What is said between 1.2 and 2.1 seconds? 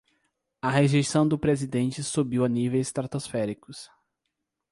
do presidente